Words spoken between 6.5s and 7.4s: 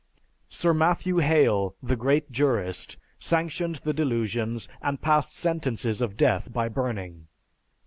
by burning.